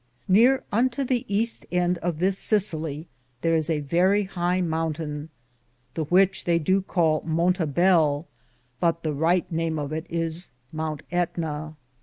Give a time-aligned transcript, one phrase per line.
[0.27, 3.05] Neare unto the easte ende of this Cissillie
[3.41, 5.29] there is a verrie heie mountayne,
[5.93, 8.25] the which they do cale Montabell,
[8.79, 11.75] but the ryghte name of it is mounte Ettna.